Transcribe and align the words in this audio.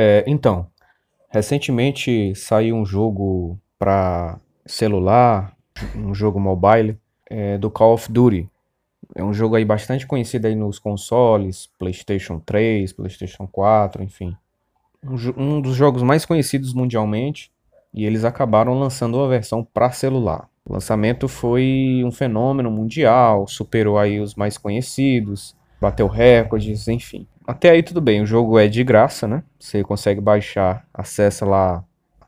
É, 0.00 0.22
então, 0.28 0.68
recentemente 1.28 2.32
saiu 2.36 2.76
um 2.76 2.86
jogo 2.86 3.58
para 3.76 4.38
celular, 4.64 5.56
um 5.96 6.14
jogo 6.14 6.38
mobile, 6.38 6.96
é, 7.28 7.58
do 7.58 7.68
Call 7.68 7.94
of 7.94 8.12
Duty. 8.12 8.48
É 9.16 9.24
um 9.24 9.34
jogo 9.34 9.56
aí 9.56 9.64
bastante 9.64 10.06
conhecido 10.06 10.46
aí 10.46 10.54
nos 10.54 10.78
consoles, 10.78 11.68
PlayStation 11.76 12.38
3, 12.38 12.92
PlayStation 12.92 13.48
4, 13.48 14.04
enfim. 14.04 14.36
Um, 15.02 15.16
um 15.36 15.60
dos 15.60 15.74
jogos 15.74 16.04
mais 16.04 16.24
conhecidos 16.24 16.72
mundialmente 16.72 17.50
e 17.92 18.04
eles 18.04 18.24
acabaram 18.24 18.78
lançando 18.78 19.16
uma 19.16 19.28
versão 19.28 19.64
para 19.64 19.90
celular. 19.90 20.48
O 20.64 20.74
lançamento 20.74 21.26
foi 21.26 22.02
um 22.04 22.12
fenômeno 22.12 22.70
mundial, 22.70 23.48
superou 23.48 23.98
aí 23.98 24.20
os 24.20 24.36
mais 24.36 24.56
conhecidos, 24.56 25.56
bateu 25.80 26.06
recordes, 26.06 26.86
enfim. 26.86 27.26
Até 27.48 27.70
aí 27.70 27.82
tudo 27.82 27.98
bem, 27.98 28.20
o 28.20 28.26
jogo 28.26 28.58
é 28.58 28.68
de 28.68 28.84
graça, 28.84 29.26
né? 29.26 29.42
Você 29.58 29.82
consegue 29.82 30.20
baixar, 30.20 30.86
acessa 30.92 31.46
lá 31.46 31.82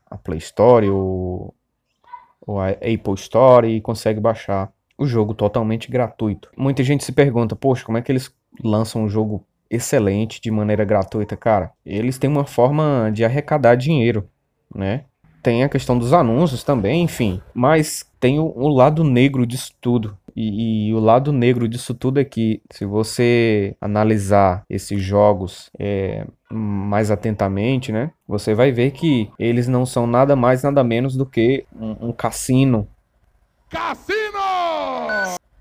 a 0.09 0.17
Play 0.17 0.39
Store 0.39 0.89
ou, 0.89 1.53
ou 2.41 2.59
a 2.59 2.69
Apple 2.69 3.13
Store 3.13 3.67
e 3.67 3.79
consegue 3.79 4.19
baixar 4.19 4.73
o 4.97 5.05
jogo 5.05 5.35
totalmente 5.35 5.91
gratuito. 5.91 6.49
Muita 6.57 6.81
gente 6.81 7.03
se 7.03 7.11
pergunta, 7.11 7.55
poxa, 7.55 7.85
como 7.85 7.99
é 7.99 8.01
que 8.01 8.11
eles 8.11 8.35
lançam 8.63 9.03
um 9.03 9.07
jogo 9.07 9.45
excelente 9.69 10.41
de 10.41 10.49
maneira 10.49 10.83
gratuita? 10.83 11.37
Cara, 11.37 11.71
eles 11.85 12.17
têm 12.17 12.27
uma 12.27 12.47
forma 12.47 13.11
de 13.13 13.23
arrecadar 13.23 13.75
dinheiro, 13.75 14.27
né? 14.73 15.05
Tem 15.41 15.63
a 15.63 15.69
questão 15.69 15.97
dos 15.97 16.13
anúncios 16.13 16.63
também, 16.63 17.03
enfim. 17.03 17.41
Mas 17.53 18.05
tem 18.19 18.39
o, 18.39 18.53
o 18.55 18.67
lado 18.67 19.03
negro 19.03 19.45
disso 19.45 19.73
tudo. 19.81 20.17
E, 20.35 20.89
e, 20.89 20.93
o 20.93 20.99
lado 20.99 21.33
negro 21.33 21.67
disso 21.67 21.93
tudo 21.93 22.19
é 22.19 22.23
que, 22.23 22.61
se 22.71 22.85
você 22.85 23.75
analisar 23.81 24.63
esses 24.69 25.01
jogos 25.01 25.69
é, 25.77 26.25
mais 26.49 27.11
atentamente, 27.11 27.91
né, 27.91 28.11
você 28.27 28.53
vai 28.53 28.71
ver 28.71 28.91
que 28.91 29.29
eles 29.37 29.67
não 29.67 29.85
são 29.85 30.07
nada 30.07 30.35
mais, 30.35 30.63
nada 30.63 30.83
menos 30.83 31.15
do 31.17 31.25
que 31.25 31.65
um, 31.75 32.09
um 32.09 32.11
cassino. 32.13 32.87
Cassino! 33.69 34.21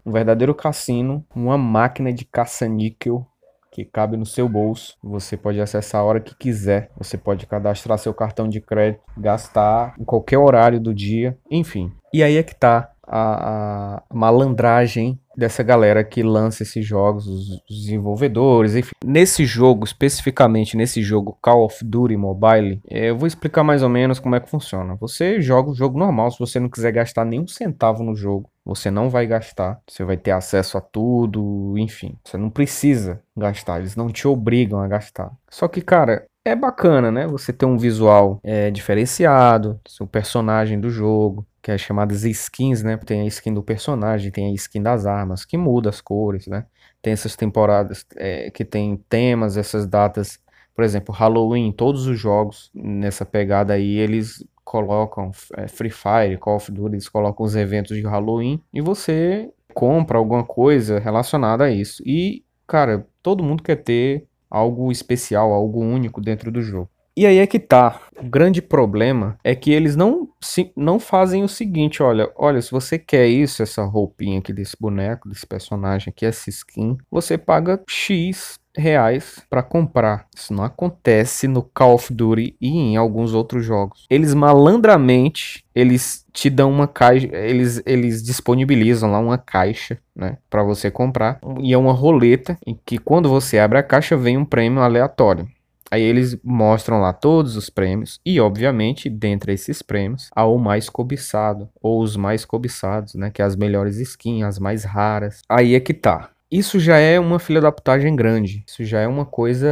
Um 0.05 0.13
verdadeiro 0.13 0.55
cassino, 0.55 1.25
uma 1.35 1.59
máquina 1.59 2.13
de 2.13 2.25
caça-níquel 2.25 3.27
que 3.71 3.85
cabe 3.85 4.17
no 4.17 4.27
seu 4.27 4.49
bolso. 4.49 4.97
Você 5.03 5.37
pode 5.37 5.61
acessar 5.61 6.01
a 6.01 6.05
hora 6.05 6.21
que 6.21 6.35
quiser. 6.35 6.91
Você 6.97 7.17
pode 7.17 7.47
cadastrar 7.47 7.99
seu 7.99 8.13
cartão 8.13 8.49
de 8.49 8.61
crédito, 8.61 9.03
gastar 9.17 9.95
em 9.99 10.05
qualquer 10.05 10.39
horário 10.39 10.81
do 10.81 10.95
dia, 10.95 11.39
enfim. 11.51 11.93
E 12.13 12.23
aí 12.23 12.37
é 12.37 12.43
que 12.43 12.55
tá 12.55 12.91
a, 13.11 13.97
a 13.97 14.03
malandragem 14.13 15.19
dessa 15.37 15.63
galera 15.63 16.05
que 16.05 16.23
lança 16.23 16.63
esses 16.63 16.87
jogos, 16.87 17.27
os 17.27 17.63
desenvolvedores, 17.69 18.77
enfim. 18.77 18.93
Nesse 19.05 19.45
jogo, 19.45 19.85
especificamente 19.85 20.77
nesse 20.77 21.03
jogo 21.03 21.37
Call 21.43 21.65
of 21.65 21.85
Duty 21.85 22.17
Mobile, 22.17 22.81
eu 22.89 23.17
vou 23.17 23.27
explicar 23.27 23.65
mais 23.65 23.83
ou 23.83 23.89
menos 23.89 24.21
como 24.21 24.37
é 24.37 24.41
que 24.41 24.51
funciona. 24.51 24.95
Você 24.97 25.41
joga 25.41 25.71
o 25.71 25.75
jogo 25.75 25.99
normal, 25.99 26.31
se 26.31 26.39
você 26.39 26.61
não 26.61 26.69
quiser 26.69 26.93
gastar 26.93 27.25
nenhum 27.25 27.47
centavo 27.47 28.05
no 28.05 28.15
jogo, 28.15 28.51
você 28.71 28.89
não 28.89 29.11
vai 29.11 29.27
gastar, 29.27 29.81
você 29.85 30.05
vai 30.05 30.17
ter 30.17 30.31
acesso 30.31 30.79
a 30.79 30.81
tudo, 30.81 31.75
enfim. 31.77 32.17
Você 32.25 32.37
não 32.37 32.49
precisa 32.49 33.21
gastar, 33.37 33.81
eles 33.81 33.97
não 33.97 34.09
te 34.09 34.29
obrigam 34.29 34.79
a 34.79 34.87
gastar. 34.87 35.33
Só 35.51 35.67
que, 35.67 35.83
cara, 35.83 36.25
é 36.45 36.55
bacana, 36.55 37.11
né? 37.11 37.27
Você 37.27 37.53
ter 37.53 37.67
um 37.67 37.77
visual 37.77 38.39
é, 38.45 38.71
diferenciado, 38.71 39.81
seu 39.89 40.07
personagem 40.07 40.81
do 40.81 40.89
jogo, 40.89 41.45
que 41.61 41.73
é 41.73 41.77
chamadas 41.77 42.23
skins, 42.23 42.81
né? 42.85 42.97
Tem 42.97 43.23
a 43.23 43.27
skin 43.27 43.53
do 43.53 43.63
personagem, 43.63 44.31
tem 44.31 44.53
a 44.53 44.55
skin 44.55 44.81
das 44.81 45.05
armas, 45.05 45.45
que 45.45 45.57
muda 45.57 45.91
as 45.91 46.01
cores, 46.01 46.47
né? 46.47 46.65
Tem 47.03 47.13
essas 47.13 47.35
temporadas 47.35 48.07
é, 48.17 48.53
que 48.53 48.65
tem 48.65 48.97
temas, 49.09 49.57
essas 49.57 49.85
datas, 49.85 50.39
por 50.75 50.85
exemplo, 50.85 51.15
Halloween, 51.15 51.73
todos 51.73 52.07
os 52.07 52.19
jogos 52.19 52.71
nessa 52.75 53.25
pegada 53.25 53.75
aí, 53.75 53.99
eles 53.99 54.45
colocam 54.65 55.33
é, 55.57 55.67
Free 55.67 55.91
Fire, 55.91 56.39
Call 56.39 56.57
of 56.57 56.71
Duty, 56.71 56.95
eles 56.95 57.09
colocam 57.09 57.45
os 57.45 57.57
eventos 57.57 57.97
de 57.97 58.03
Halloween 58.03 58.63
e 58.73 58.81
você 58.81 59.51
compra 59.75 60.19
alguma 60.19 60.45
coisa 60.45 60.99
relacionada 60.99 61.65
a 61.65 61.71
isso. 61.71 62.03
E, 62.07 62.45
cara, 62.67 63.07
todo 63.23 63.43
mundo 63.43 63.63
quer 63.63 63.77
ter 63.77 64.27
algo 64.51 64.93
especial, 64.93 65.53
algo 65.53 65.81
único 65.81 66.21
dentro 66.21 66.51
do 66.51 66.63
jogo. 66.63 66.89
E 67.17 67.27
aí 67.27 67.39
é 67.39 67.47
que 67.47 67.59
tá. 67.59 68.01
O 68.19 68.29
grande 68.29 68.63
problema 68.63 69.37
é 69.43 69.55
que 69.55 69.73
eles 69.73 69.97
não, 69.97 70.29
se, 70.41 70.73
não 70.77 71.01
fazem 71.01 71.43
o 71.43 71.49
seguinte: 71.49 72.03
olha, 72.03 72.31
olha, 72.37 72.63
se 72.63 72.71
você 72.71 72.99
quer 72.99 73.27
isso, 73.27 73.63
essa 73.63 73.83
roupinha 73.83 74.39
aqui 74.39 74.53
desse 74.53 74.77
boneco, 74.79 75.29
desse 75.29 75.47
personagem 75.47 76.11
aqui, 76.11 76.25
essa 76.25 76.49
skin, 76.49 76.97
você 77.11 77.37
paga 77.37 77.83
X 77.89 78.60
reais 78.77 79.43
para 79.49 79.63
comprar. 79.63 80.27
Isso 80.35 80.53
não 80.53 80.65
acontece 80.65 81.49
no 81.49 81.63
Call 81.63 81.95
of 81.95 82.13
Duty 82.13 82.57
e 82.61 82.69
em 82.69 82.97
alguns 82.97 83.35
outros 83.35 83.65
jogos. 83.65 84.07
Eles 84.09 84.35
malandramente, 84.35 85.65
eles 85.75 86.25
te 86.33 86.49
dão 86.49 86.71
uma 86.71 86.87
caixa, 86.87 87.29
eles, 87.33 87.83
eles 87.85 88.23
disponibilizam 88.23 89.11
lá 89.11 89.19
uma 89.19 89.39
caixa, 89.39 89.99
né, 90.15 90.39
para 90.49 90.63
você 90.63 90.91
comprar. 90.91 91.41
E 91.61 91.73
é 91.73 91.79
uma 91.79 91.93
roleta 91.93 92.57
em 92.67 92.79
que 92.85 92.99
quando 92.99 93.29
você 93.29 93.59
abre 93.59 93.79
a 93.79 93.83
caixa 93.83 94.17
vem 94.17 94.37
um 94.37 94.45
prêmio 94.45 94.81
aleatório. 94.81 95.49
Aí 95.91 96.03
eles 96.03 96.39
mostram 96.45 97.01
lá 97.01 97.13
todos 97.13 97.57
os 97.57 97.69
prêmios 97.69 98.21
e, 98.25 98.41
obviamente, 98.41 99.11
dentre 99.11 99.53
esses 99.53 99.83
prêmios, 99.83 100.31
há 100.37 100.47
o 100.47 100.57
mais 100.57 100.89
cobiçado 100.89 101.69
ou 101.83 102.01
os 102.01 102.17
mais 102.17 102.45
cobiçados, 102.45 103.15
né, 103.15 103.29
que 103.29 103.43
é 103.43 103.45
as 103.45 103.57
melhores 103.57 103.97
skins, 103.97 104.45
as 104.45 104.59
mais 104.61 104.85
raras. 104.85 105.41
Aí 105.49 105.75
é 105.75 105.81
que 105.81 105.93
tá. 105.93 106.31
Isso 106.51 106.81
já 106.81 106.99
é 106.99 107.19
uma 107.21 107.39
filha 107.39 107.61
da 107.61 107.71
putagem 107.71 108.15
grande. 108.17 108.65
Isso 108.67 108.85
já 108.85 109.01
é 109.01 109.07
uma 109.07 109.25
coisa 109.25 109.69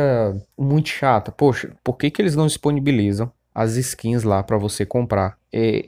muito 0.56 0.88
chata. 0.88 1.32
Poxa, 1.32 1.72
por 1.82 1.96
que 1.96 2.10
que 2.10 2.22
eles 2.22 2.36
não 2.36 2.46
disponibilizam 2.46 3.32
as 3.58 3.76
skins 3.76 4.22
lá 4.22 4.40
para 4.40 4.56
você 4.56 4.86
comprar. 4.86 5.36
É, 5.52 5.82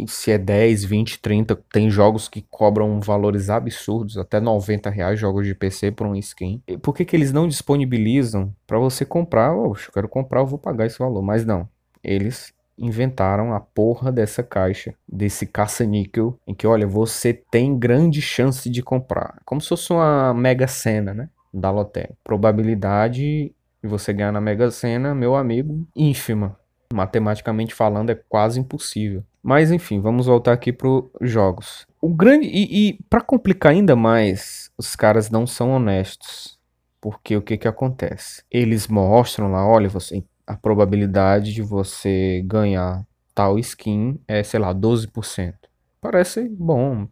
é, 0.00 0.04
se 0.06 0.30
é 0.30 0.38
10, 0.38 0.84
20, 0.84 1.18
30, 1.18 1.56
tem 1.72 1.90
jogos 1.90 2.28
que 2.28 2.44
cobram 2.48 3.00
valores 3.00 3.50
absurdos, 3.50 4.16
até 4.16 4.38
90 4.38 4.88
reais 4.90 5.18
jogos 5.18 5.44
de 5.44 5.52
PC 5.52 5.90
por 5.90 6.06
um 6.06 6.14
skin. 6.14 6.62
E 6.68 6.78
por 6.78 6.94
que, 6.94 7.04
que 7.04 7.16
eles 7.16 7.32
não 7.32 7.48
disponibilizam 7.48 8.54
para 8.64 8.78
você 8.78 9.04
comprar? 9.04 9.52
Oxe, 9.52 9.88
eu 9.88 9.92
quero 9.92 10.08
comprar, 10.08 10.40
eu 10.40 10.46
vou 10.46 10.58
pagar 10.58 10.86
esse 10.86 11.00
valor. 11.00 11.20
Mas 11.20 11.44
não, 11.44 11.68
eles 12.04 12.52
inventaram 12.80 13.52
a 13.52 13.60
porra 13.60 14.10
dessa 14.10 14.42
caixa, 14.42 14.94
desse 15.06 15.46
caça-níquel, 15.46 16.38
em 16.46 16.54
que, 16.54 16.66
olha, 16.66 16.86
você 16.86 17.32
tem 17.32 17.78
grande 17.78 18.22
chance 18.22 18.68
de 18.70 18.82
comprar. 18.82 19.38
Como 19.44 19.60
se 19.60 19.68
fosse 19.68 19.92
uma 19.92 20.32
mega 20.32 20.66
cena, 20.66 21.12
né? 21.12 21.28
Da 21.52 21.70
loteria. 21.70 22.16
Probabilidade 22.24 23.52
de 23.82 23.88
você 23.88 24.12
ganhar 24.12 24.32
na 24.32 24.40
mega 24.40 24.70
sena, 24.70 25.14
meu 25.14 25.36
amigo, 25.36 25.86
ínfima 25.94 26.58
matematicamente 26.92 27.74
falando, 27.74 28.10
é 28.10 28.14
quase 28.28 28.58
impossível. 28.60 29.24
Mas 29.42 29.70
enfim, 29.70 30.00
vamos 30.00 30.26
voltar 30.26 30.52
aqui 30.52 30.72
para 30.72 30.88
os 30.88 31.08
jogos. 31.22 31.86
O 32.00 32.08
grande 32.08 32.46
e, 32.46 32.88
e 32.88 32.98
para 33.08 33.20
complicar 33.20 33.72
ainda 33.72 33.96
mais, 33.96 34.70
os 34.76 34.94
caras 34.96 35.30
não 35.30 35.46
são 35.46 35.70
honestos, 35.70 36.58
porque 37.00 37.36
o 37.36 37.42
que 37.42 37.56
que 37.56 37.68
acontece? 37.68 38.42
Eles 38.50 38.86
mostram 38.86 39.50
lá, 39.50 39.66
olha, 39.66 39.88
você 39.88 40.22
a 40.50 40.56
probabilidade 40.56 41.52
de 41.52 41.62
você 41.62 42.42
ganhar 42.44 43.06
tal 43.34 43.58
skin 43.58 44.20
é, 44.26 44.42
sei 44.42 44.60
lá, 44.60 44.74
12%. 44.74 45.54
Parece 46.00 46.48
bom, 46.48 47.06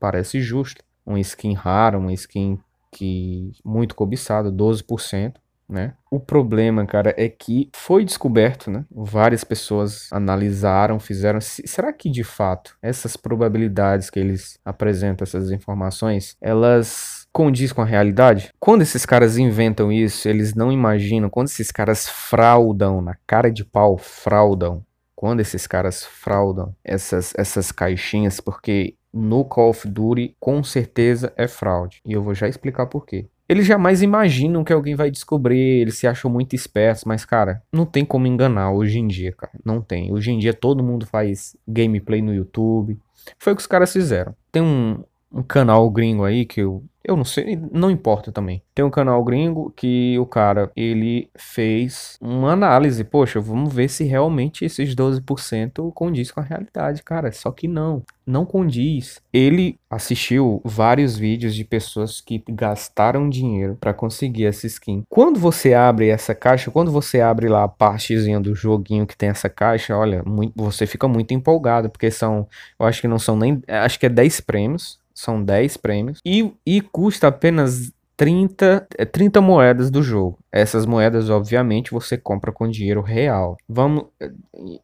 parece 0.00 0.40
justo. 0.40 0.82
Uma 1.06 1.20
skin 1.20 1.52
rara, 1.52 1.98
uma 1.98 2.12
skin 2.12 2.58
que 2.90 3.52
muito 3.64 3.94
cobiçada, 3.94 4.50
12% 4.50 5.34
né? 5.68 5.94
O 6.10 6.20
problema, 6.20 6.84
cara, 6.86 7.14
é 7.16 7.28
que 7.28 7.70
foi 7.74 8.04
descoberto, 8.04 8.70
né? 8.70 8.84
Várias 8.90 9.44
pessoas 9.44 10.08
analisaram, 10.12 11.00
fizeram. 11.00 11.40
Será 11.40 11.92
que 11.92 12.10
de 12.10 12.22
fato 12.22 12.76
essas 12.82 13.16
probabilidades 13.16 14.10
que 14.10 14.20
eles 14.20 14.58
apresentam, 14.64 15.24
essas 15.24 15.50
informações, 15.50 16.36
elas 16.40 17.23
condiz 17.34 17.72
com 17.72 17.82
a 17.82 17.84
realidade? 17.84 18.52
Quando 18.60 18.82
esses 18.82 19.04
caras 19.04 19.36
inventam 19.36 19.90
isso, 19.90 20.28
eles 20.28 20.54
não 20.54 20.70
imaginam. 20.70 21.28
Quando 21.28 21.48
esses 21.48 21.72
caras 21.72 22.08
fraudam, 22.08 23.02
na 23.02 23.16
cara 23.26 23.50
de 23.50 23.64
pau, 23.64 23.98
fraudam. 23.98 24.82
Quando 25.16 25.40
esses 25.40 25.66
caras 25.66 26.04
fraudam 26.04 26.74
essas, 26.84 27.34
essas 27.36 27.72
caixinhas, 27.72 28.40
porque 28.40 28.94
no 29.12 29.44
Call 29.44 29.70
of 29.70 29.88
Duty 29.88 30.36
com 30.38 30.62
certeza 30.62 31.32
é 31.36 31.48
fraude. 31.48 32.00
E 32.06 32.12
eu 32.12 32.22
vou 32.22 32.34
já 32.34 32.46
explicar 32.46 32.86
por 32.86 33.04
quê. 33.04 33.26
Eles 33.48 33.66
jamais 33.66 34.00
imaginam 34.00 34.64
que 34.64 34.72
alguém 34.72 34.94
vai 34.94 35.10
descobrir, 35.10 35.82
eles 35.82 35.98
se 35.98 36.06
acham 36.06 36.30
muito 36.30 36.54
espertos, 36.54 37.04
mas, 37.04 37.26
cara, 37.26 37.62
não 37.70 37.84
tem 37.84 38.04
como 38.04 38.26
enganar 38.26 38.72
hoje 38.72 38.98
em 38.98 39.06
dia, 39.06 39.32
cara. 39.32 39.52
Não 39.64 39.82
tem. 39.82 40.12
Hoje 40.12 40.30
em 40.30 40.38
dia 40.38 40.54
todo 40.54 40.84
mundo 40.84 41.04
faz 41.04 41.56
gameplay 41.66 42.22
no 42.22 42.32
YouTube. 42.32 42.98
Foi 43.38 43.52
o 43.52 43.56
que 43.56 43.60
os 43.60 43.66
caras 43.66 43.92
fizeram. 43.92 44.34
Tem 44.50 44.62
um, 44.62 45.02
um 45.34 45.42
canal 45.42 45.90
gringo 45.90 46.24
aí 46.24 46.44
que 46.44 46.60
eu 46.60 46.84
eu 47.04 47.16
não 47.18 47.24
sei, 47.24 47.60
não 47.70 47.90
importa 47.90 48.32
também. 48.32 48.62
Tem 48.74 48.82
um 48.82 48.90
canal 48.90 49.22
gringo 49.22 49.70
que 49.76 50.18
o 50.18 50.24
cara, 50.24 50.72
ele 50.74 51.28
fez 51.36 52.16
uma 52.18 52.52
análise. 52.52 53.04
Poxa, 53.04 53.38
vamos 53.38 53.74
ver 53.74 53.90
se 53.90 54.04
realmente 54.04 54.64
esses 54.64 54.94
12% 54.94 55.92
condiz 55.92 56.30
com 56.30 56.40
a 56.40 56.42
realidade, 56.42 57.02
cara. 57.02 57.30
Só 57.30 57.50
que 57.50 57.68
não, 57.68 58.02
não 58.26 58.46
condiz. 58.46 59.20
Ele 59.30 59.78
assistiu 59.90 60.62
vários 60.64 61.14
vídeos 61.14 61.54
de 61.54 61.62
pessoas 61.62 62.22
que 62.22 62.42
gastaram 62.48 63.28
dinheiro 63.28 63.76
para 63.78 63.92
conseguir 63.92 64.46
essa 64.46 64.66
skin. 64.66 65.02
Quando 65.10 65.38
você 65.38 65.74
abre 65.74 66.08
essa 66.08 66.34
caixa, 66.34 66.70
quando 66.70 66.90
você 66.90 67.20
abre 67.20 67.48
lá 67.48 67.64
a 67.64 67.68
partezinha 67.68 68.40
do 68.40 68.54
joguinho 68.54 69.06
que 69.06 69.16
tem 69.16 69.28
essa 69.28 69.50
caixa, 69.50 69.94
olha, 69.94 70.22
muito, 70.24 70.54
você 70.56 70.86
fica 70.86 71.06
muito 71.06 71.34
empolgado, 71.34 71.90
porque 71.90 72.10
são, 72.10 72.48
eu 72.80 72.86
acho 72.86 73.02
que 73.02 73.08
não 73.08 73.18
são 73.18 73.36
nem, 73.36 73.62
acho 73.68 74.00
que 74.00 74.06
é 74.06 74.08
10 74.08 74.40
prêmios 74.40 75.03
são 75.14 75.42
10 75.42 75.76
prêmios. 75.76 76.20
E, 76.24 76.52
e 76.66 76.80
custa 76.80 77.28
apenas 77.28 77.92
30, 78.16 78.86
30 79.12 79.38
é, 79.38 79.42
moedas 79.42 79.90
do 79.90 80.02
jogo. 80.02 80.38
Essas 80.52 80.86
moedas, 80.86 81.30
obviamente, 81.30 81.90
você 81.90 82.16
compra 82.16 82.52
com 82.52 82.68
dinheiro 82.68 83.00
real. 83.00 83.56
Vamos, 83.68 84.06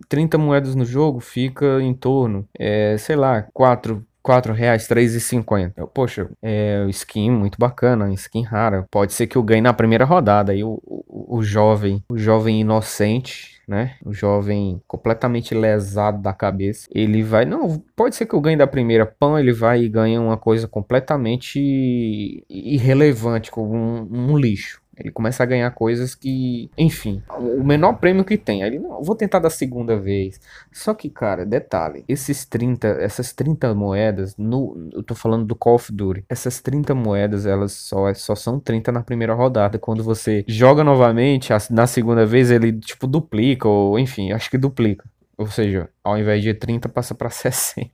30 0.08 0.38
moedas 0.38 0.74
no 0.74 0.84
jogo 0.84 1.20
fica 1.20 1.80
em 1.80 1.94
torno, 1.94 2.46
é, 2.58 2.96
sei 2.98 3.16
lá, 3.16 3.46
4 3.52 4.04
4 4.22 4.52
reais, 4.52 4.86
3,50. 4.86 5.86
Poxa, 5.94 6.28
é 6.42 6.84
skin 6.90 7.30
muito 7.30 7.58
bacana, 7.58 8.12
skin 8.12 8.42
rara. 8.42 8.86
Pode 8.90 9.12
ser 9.12 9.26
que 9.26 9.36
eu 9.36 9.42
ganhe 9.42 9.62
na 9.62 9.72
primeira 9.72 10.04
rodada. 10.04 10.52
Aí 10.52 10.62
o, 10.62 10.78
o, 11.28 11.42
jovem, 11.42 12.02
o 12.08 12.18
jovem 12.18 12.60
inocente 12.60 13.60
né? 13.70 13.94
O 14.04 14.12
jovem 14.12 14.82
completamente 14.88 15.54
lesado 15.54 16.20
da 16.20 16.32
cabeça. 16.32 16.88
Ele 16.92 17.22
vai. 17.22 17.44
Não, 17.44 17.78
pode 17.94 18.16
ser 18.16 18.26
que 18.26 18.34
eu 18.34 18.40
ganhe 18.40 18.56
da 18.56 18.66
primeira 18.66 19.06
pão, 19.06 19.38
ele 19.38 19.52
vai 19.52 19.84
e 19.84 19.88
ganha 19.88 20.20
uma 20.20 20.36
coisa 20.36 20.66
completamente 20.66 22.44
irrelevante, 22.50 23.48
como 23.48 23.72
um, 23.72 24.32
um 24.32 24.36
lixo. 24.36 24.79
Ele 25.00 25.10
começa 25.10 25.42
a 25.42 25.46
ganhar 25.46 25.70
coisas 25.72 26.14
que, 26.14 26.70
enfim, 26.76 27.22
o 27.36 27.64
menor 27.64 27.94
prêmio 27.94 28.24
que 28.24 28.36
tem. 28.36 28.62
Aí 28.62 28.70
ele, 28.70 28.78
não, 28.78 29.02
vou 29.02 29.14
tentar 29.14 29.38
da 29.38 29.50
segunda 29.50 29.98
vez. 29.98 30.40
Só 30.72 30.94
que, 30.94 31.08
cara, 31.08 31.44
detalhe, 31.46 32.04
esses 32.06 32.44
30, 32.44 32.86
essas 33.00 33.32
30 33.32 33.74
moedas, 33.74 34.36
no, 34.36 34.90
eu 34.92 35.02
tô 35.02 35.14
falando 35.14 35.46
do 35.46 35.56
Call 35.56 35.76
of 35.76 35.92
Duty. 35.92 36.24
Essas 36.28 36.60
30 36.60 36.94
moedas, 36.94 37.46
elas 37.46 37.72
só, 37.72 38.12
só 38.14 38.34
são 38.34 38.60
30 38.60 38.92
na 38.92 39.02
primeira 39.02 39.34
rodada. 39.34 39.78
Quando 39.78 40.04
você 40.04 40.44
joga 40.46 40.84
novamente, 40.84 41.50
na 41.70 41.86
segunda 41.86 42.26
vez 42.26 42.50
ele, 42.50 42.72
tipo, 42.72 43.06
duplica, 43.06 43.68
ou 43.68 43.98
enfim, 43.98 44.32
acho 44.32 44.50
que 44.50 44.58
duplica. 44.58 45.08
Ou 45.36 45.46
seja, 45.46 45.88
ao 46.04 46.18
invés 46.18 46.42
de 46.42 46.52
30, 46.52 46.88
passa 46.88 47.14
para 47.14 47.30
60. 47.30 47.90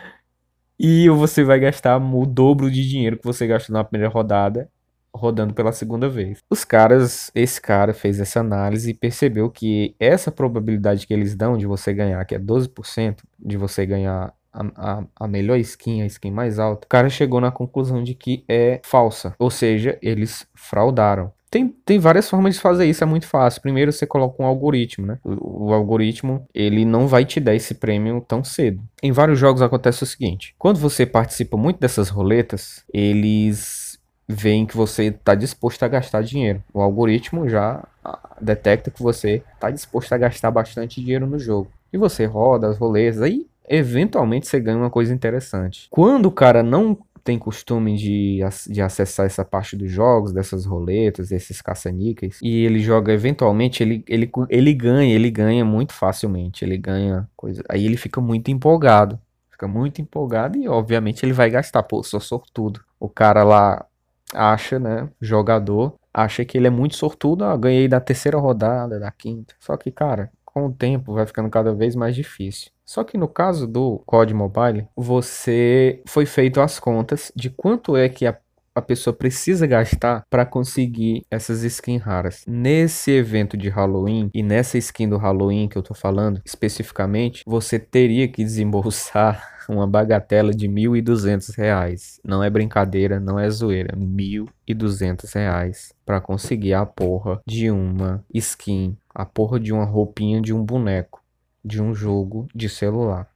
E 0.84 1.08
você 1.10 1.44
vai 1.44 1.60
gastar 1.60 1.96
o 1.96 2.26
dobro 2.26 2.68
de 2.68 2.88
dinheiro 2.88 3.16
que 3.16 3.24
você 3.24 3.46
gastou 3.46 3.72
na 3.72 3.84
primeira 3.84 4.12
rodada 4.12 4.68
rodando 5.14 5.54
pela 5.54 5.72
segunda 5.72 6.08
vez. 6.08 6.38
Os 6.48 6.64
caras, 6.64 7.30
esse 7.34 7.60
cara 7.60 7.92
fez 7.92 8.20
essa 8.20 8.40
análise 8.40 8.90
e 8.90 8.94
percebeu 8.94 9.50
que 9.50 9.94
essa 9.98 10.30
probabilidade 10.30 11.06
que 11.06 11.12
eles 11.12 11.34
dão 11.34 11.56
de 11.56 11.66
você 11.66 11.92
ganhar, 11.92 12.24
que 12.24 12.34
é 12.34 12.38
12%, 12.38 13.18
de 13.38 13.56
você 13.56 13.84
ganhar 13.84 14.32
a, 14.52 14.64
a, 14.76 15.04
a, 15.16 15.28
melhor 15.28 15.58
skin, 15.58 16.02
a 16.02 16.06
skin 16.06 16.30
mais 16.30 16.58
alta, 16.58 16.86
o 16.86 16.88
cara 16.88 17.08
chegou 17.08 17.40
na 17.40 17.50
conclusão 17.50 18.02
de 18.02 18.14
que 18.14 18.44
é 18.48 18.80
falsa. 18.84 19.34
Ou 19.38 19.50
seja, 19.50 19.98
eles 20.02 20.46
fraudaram. 20.54 21.32
Tem, 21.50 21.68
tem 21.84 21.98
várias 21.98 22.30
formas 22.30 22.54
de 22.54 22.60
fazer 22.62 22.86
isso, 22.86 23.04
é 23.04 23.06
muito 23.06 23.26
fácil. 23.26 23.60
Primeiro 23.60 23.92
você 23.92 24.06
coloca 24.06 24.42
um 24.42 24.46
algoritmo, 24.46 25.06
né? 25.06 25.18
O, 25.22 25.66
o, 25.66 25.74
algoritmo, 25.74 26.46
ele 26.54 26.82
não 26.82 27.06
vai 27.06 27.26
te 27.26 27.38
dar 27.38 27.54
esse 27.54 27.74
prêmio 27.74 28.24
tão 28.26 28.42
cedo. 28.42 28.82
Em 29.02 29.12
vários 29.12 29.38
jogos 29.38 29.60
acontece 29.60 30.02
o 30.02 30.06
seguinte: 30.06 30.54
quando 30.58 30.78
você 30.78 31.04
participa 31.04 31.54
muito 31.58 31.78
dessas 31.78 32.08
roletas, 32.08 32.82
eles 32.90 33.81
veem 34.28 34.66
que 34.66 34.76
você 34.76 35.04
está 35.04 35.34
disposto 35.34 35.82
a 35.82 35.88
gastar 35.88 36.22
dinheiro. 36.22 36.62
O 36.72 36.80
algoritmo 36.80 37.48
já 37.48 37.82
ah, 38.04 38.36
detecta 38.40 38.90
que 38.90 39.02
você 39.02 39.42
está 39.54 39.70
disposto 39.70 40.12
a 40.12 40.18
gastar 40.18 40.50
bastante 40.50 41.00
dinheiro 41.00 41.26
no 41.26 41.38
jogo. 41.38 41.70
E 41.92 41.98
você 41.98 42.24
roda 42.24 42.68
as 42.68 42.78
roletas, 42.78 43.20
aí 43.20 43.46
eventualmente 43.68 44.46
você 44.46 44.58
ganha 44.58 44.78
uma 44.78 44.90
coisa 44.90 45.12
interessante. 45.12 45.88
Quando 45.90 46.26
o 46.26 46.32
cara 46.32 46.62
não 46.62 46.98
tem 47.24 47.38
costume 47.38 47.96
de, 47.96 48.40
de 48.68 48.82
acessar 48.82 49.26
essa 49.26 49.44
parte 49.44 49.76
dos 49.76 49.90
jogos, 49.90 50.32
dessas 50.32 50.64
roletas, 50.64 51.28
desses 51.28 51.62
caça-níqueis, 51.62 52.38
e 52.42 52.64
ele 52.64 52.80
joga 52.80 53.12
eventualmente, 53.12 53.82
ele, 53.82 54.04
ele, 54.08 54.30
ele 54.48 54.74
ganha, 54.74 55.14
ele 55.14 55.30
ganha 55.30 55.64
muito 55.64 55.92
facilmente, 55.92 56.64
ele 56.64 56.76
ganha 56.76 57.28
coisa. 57.36 57.62
Aí 57.68 57.84
ele 57.84 57.96
fica 57.96 58.20
muito 58.20 58.50
empolgado. 58.50 59.20
Fica 59.50 59.68
muito 59.68 60.02
empolgado 60.02 60.58
e, 60.58 60.66
obviamente, 60.66 61.24
ele 61.24 61.32
vai 61.32 61.48
gastar. 61.48 61.84
Pô, 61.84 62.02
sou 62.02 62.18
sortudo. 62.18 62.80
O 62.98 63.08
cara 63.08 63.44
lá 63.44 63.86
acha, 64.34 64.78
né, 64.78 65.08
jogador, 65.20 65.94
acha 66.12 66.44
que 66.44 66.58
ele 66.58 66.66
é 66.66 66.70
muito 66.70 66.96
sortudo, 66.96 67.44
ah, 67.44 67.56
ganhei 67.56 67.88
da 67.88 68.00
terceira 68.00 68.38
rodada, 68.38 68.98
da 68.98 69.10
quinta. 69.10 69.54
Só 69.60 69.76
que, 69.76 69.90
cara, 69.90 70.30
com 70.44 70.66
o 70.66 70.72
tempo 70.72 71.14
vai 71.14 71.26
ficando 71.26 71.48
cada 71.48 71.74
vez 71.74 71.94
mais 71.96 72.14
difícil. 72.14 72.70
Só 72.84 73.04
que 73.04 73.16
no 73.16 73.26
caso 73.28 73.66
do 73.66 74.02
COD 74.04 74.34
Mobile, 74.34 74.86
você 74.94 76.02
foi 76.06 76.26
feito 76.26 76.60
as 76.60 76.78
contas 76.78 77.32
de 77.34 77.48
quanto 77.48 77.96
é 77.96 78.08
que 78.08 78.26
a 78.26 78.36
a 78.74 78.80
pessoa 78.80 79.14
precisa 79.14 79.66
gastar 79.66 80.24
para 80.30 80.46
conseguir 80.46 81.26
essas 81.30 81.62
skins 81.62 82.00
raras. 82.00 82.42
Nesse 82.46 83.10
evento 83.10 83.56
de 83.56 83.68
Halloween 83.68 84.30
e 84.32 84.42
nessa 84.42 84.78
skin 84.78 85.08
do 85.08 85.18
Halloween 85.18 85.68
que 85.68 85.76
eu 85.76 85.82
tô 85.82 85.94
falando 85.94 86.40
especificamente, 86.44 87.42
você 87.46 87.78
teria 87.78 88.26
que 88.26 88.42
desembolsar 88.42 89.51
uma 89.68 89.86
bagatela 89.86 90.52
de 90.52 90.66
R$ 90.66 90.74
1.200. 90.74 92.18
Não 92.24 92.42
é 92.42 92.50
brincadeira, 92.50 93.20
não 93.20 93.38
é 93.38 93.48
zoeira. 93.48 93.96
R$ 93.96 94.04
1.200 94.04 95.92
para 96.04 96.20
conseguir 96.20 96.74
a 96.74 96.84
porra 96.84 97.40
de 97.46 97.70
uma 97.70 98.24
skin, 98.32 98.96
a 99.14 99.24
porra 99.24 99.60
de 99.60 99.72
uma 99.72 99.84
roupinha 99.84 100.40
de 100.40 100.52
um 100.52 100.64
boneco 100.64 101.22
de 101.64 101.80
um 101.80 101.94
jogo 101.94 102.48
de 102.54 102.68
celular. 102.68 103.30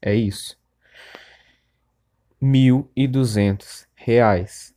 É 0.00 0.14
isso. 0.14 0.56
R$ 2.40 2.48
1.200. 2.48 4.72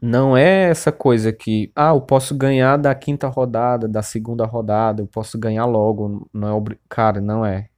Não 0.00 0.36
é 0.36 0.70
essa 0.70 0.92
coisa 0.92 1.32
que, 1.32 1.72
ah, 1.74 1.90
eu 1.90 2.00
posso 2.00 2.36
ganhar 2.36 2.76
da 2.76 2.94
quinta 2.94 3.26
rodada, 3.26 3.88
da 3.88 4.00
segunda 4.00 4.46
rodada, 4.46 5.02
eu 5.02 5.08
posso 5.08 5.36
ganhar 5.38 5.64
logo. 5.64 6.28
Não 6.32 6.56
é. 6.56 6.78
Cara, 6.88 7.20
não 7.20 7.44
é 7.44 7.68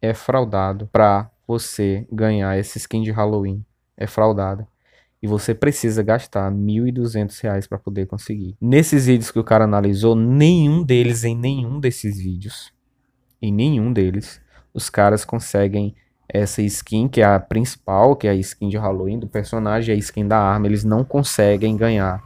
é 0.00 0.14
fraudado 0.14 0.88
para 0.92 1.30
você 1.46 2.06
ganhar 2.12 2.58
essa 2.58 2.78
skin 2.78 3.02
de 3.02 3.10
Halloween. 3.10 3.64
É 3.96 4.06
fraudada. 4.06 4.66
E 5.20 5.26
você 5.26 5.54
precisa 5.54 6.02
gastar 6.02 6.48
R$ 6.48 6.56
1.200 6.56 7.68
para 7.68 7.78
poder 7.78 8.06
conseguir. 8.06 8.56
Nesses 8.60 9.06
vídeos 9.06 9.30
que 9.30 9.38
o 9.38 9.44
cara 9.44 9.64
analisou, 9.64 10.14
nenhum 10.14 10.84
deles, 10.84 11.24
em 11.24 11.36
nenhum 11.36 11.80
desses 11.80 12.18
vídeos, 12.18 12.72
em 13.42 13.52
nenhum 13.52 13.92
deles, 13.92 14.40
os 14.72 14.88
caras 14.88 15.24
conseguem 15.24 15.96
essa 16.28 16.62
skin, 16.62 17.08
que 17.08 17.20
é 17.20 17.24
a 17.24 17.40
principal, 17.40 18.14
que 18.14 18.28
é 18.28 18.30
a 18.30 18.34
skin 18.34 18.68
de 18.68 18.76
Halloween 18.76 19.18
do 19.18 19.26
personagem, 19.26 19.94
a 19.94 19.98
skin 19.98 20.28
da 20.28 20.38
arma, 20.38 20.66
eles 20.66 20.84
não 20.84 21.02
conseguem 21.02 21.76
ganhar 21.76 22.22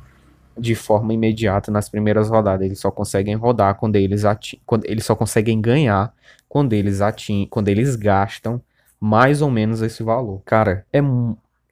de 0.57 0.75
forma 0.75 1.13
imediata 1.15 1.71
nas 1.71 1.89
primeiras 1.89 2.29
rodadas. 2.29 2.67
Eles 2.67 2.81
só 2.81 2.91
conseguem 2.91 3.35
rodar 3.35 3.77
quando 3.77 3.97
eles 3.97 4.25
atingem, 4.25 4.61
quando 4.67 4.85
eles 4.85 5.05
só 5.05 5.15
conseguem 5.15 5.61
ganhar 5.61 6.15
quando 6.53 6.75
eles 6.75 7.01
quando 7.49 7.69
eles 7.69 7.97
gastam 7.97 8.61
mais 9.01 9.41
ou 9.41 9.51
menos 9.51 9.81
esse 9.81 10.03
valor. 10.03 10.43
Cara, 10.45 10.85
é 10.93 11.01